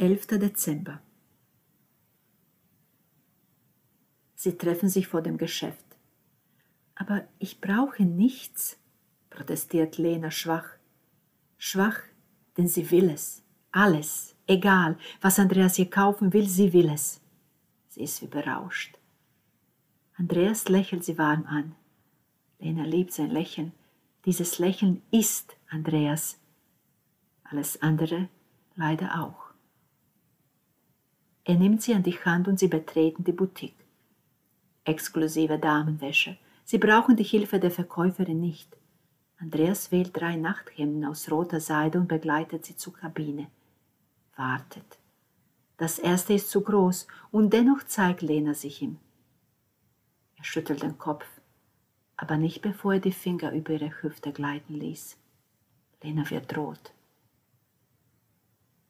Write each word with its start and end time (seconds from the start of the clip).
11. 0.00 0.38
Dezember. 0.38 1.00
Sie 4.36 4.56
treffen 4.56 4.88
sich 4.88 5.08
vor 5.08 5.22
dem 5.22 5.38
Geschäft. 5.38 5.84
Aber 6.94 7.26
ich 7.40 7.60
brauche 7.60 8.04
nichts, 8.04 8.78
protestiert 9.28 9.98
Lena 9.98 10.30
schwach. 10.30 10.68
Schwach, 11.56 11.98
denn 12.56 12.68
sie 12.68 12.92
will 12.92 13.10
es. 13.10 13.42
Alles, 13.72 14.36
egal, 14.46 14.96
was 15.20 15.40
Andreas 15.40 15.76
ihr 15.80 15.90
kaufen 15.90 16.32
will, 16.32 16.48
sie 16.48 16.72
will 16.72 16.90
es. 16.90 17.20
Sie 17.88 18.02
ist 18.02 18.22
wie 18.22 18.28
berauscht. 18.28 18.96
Andreas 20.14 20.68
lächelt 20.68 21.04
sie 21.04 21.18
warm 21.18 21.44
an. 21.46 21.74
Lena 22.60 22.84
liebt 22.84 23.12
sein 23.12 23.30
Lächeln. 23.30 23.72
Dieses 24.26 24.60
Lächeln 24.60 25.02
ist 25.10 25.56
Andreas. 25.68 26.38
Alles 27.42 27.82
andere 27.82 28.28
leider 28.76 29.20
auch. 29.20 29.47
Er 31.48 31.54
nimmt 31.54 31.80
sie 31.80 31.94
an 31.94 32.02
die 32.02 32.22
Hand 32.26 32.46
und 32.46 32.58
sie 32.58 32.68
betreten 32.68 33.24
die 33.24 33.32
Boutique. 33.32 33.86
Exklusive 34.84 35.58
Damenwäsche. 35.58 36.36
Sie 36.66 36.76
brauchen 36.76 37.16
die 37.16 37.24
Hilfe 37.24 37.58
der 37.58 37.70
Verkäuferin 37.70 38.38
nicht. 38.38 38.76
Andreas 39.38 39.90
wählt 39.90 40.10
drei 40.14 40.36
Nachthemden 40.36 41.06
aus 41.06 41.30
roter 41.30 41.60
Seide 41.60 42.00
und 42.00 42.06
begleitet 42.06 42.66
sie 42.66 42.76
zur 42.76 42.92
Kabine. 42.92 43.46
Wartet. 44.36 44.98
Das 45.78 45.98
erste 45.98 46.34
ist 46.34 46.50
zu 46.50 46.60
groß 46.60 47.06
und 47.30 47.50
dennoch 47.54 47.82
zeigt 47.84 48.20
Lena 48.20 48.52
sich 48.52 48.82
ihm. 48.82 48.98
Er 50.36 50.44
schüttelt 50.44 50.82
den 50.82 50.98
Kopf, 50.98 51.24
aber 52.18 52.36
nicht 52.36 52.60
bevor 52.60 52.94
er 52.94 53.00
die 53.00 53.10
Finger 53.10 53.52
über 53.52 53.72
ihre 53.72 54.02
Hüfte 54.02 54.32
gleiten 54.32 54.74
ließ. 54.74 55.16
Lena 56.02 56.28
wird 56.28 56.54
rot. 56.58 56.92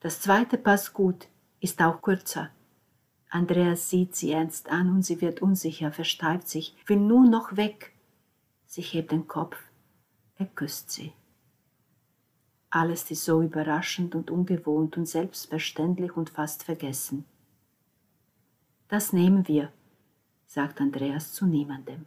Das 0.00 0.22
zweite 0.22 0.56
passt 0.56 0.94
gut, 0.94 1.28
ist 1.66 1.82
auch 1.82 2.00
kürzer. 2.00 2.50
Andreas 3.28 3.90
sieht 3.90 4.14
sie 4.14 4.30
ernst 4.30 4.70
an 4.70 4.88
und 4.88 5.02
sie 5.02 5.20
wird 5.20 5.42
unsicher, 5.42 5.90
versteift 5.90 6.48
sich, 6.48 6.76
will 6.86 7.00
nur 7.00 7.28
noch 7.28 7.56
weg. 7.56 7.92
Sie 8.66 8.82
hebt 8.82 9.10
den 9.10 9.26
Kopf, 9.26 9.56
er 10.38 10.46
küsst 10.46 10.92
sie. 10.92 11.12
Alles 12.70 13.10
ist 13.10 13.24
so 13.24 13.42
überraschend 13.42 14.14
und 14.14 14.30
ungewohnt 14.30 14.96
und 14.96 15.06
selbstverständlich 15.06 16.16
und 16.16 16.30
fast 16.30 16.62
vergessen. 16.62 17.24
Das 18.86 19.12
nehmen 19.12 19.48
wir, 19.48 19.72
sagt 20.46 20.80
Andreas 20.80 21.32
zu 21.32 21.46
niemandem. 21.46 22.06